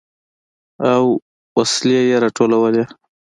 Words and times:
او 0.91 1.03
وسلې 1.57 1.99
يې 2.09 2.15
راټولولې. 2.23 2.83